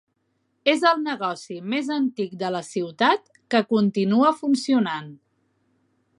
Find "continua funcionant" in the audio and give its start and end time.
3.75-5.15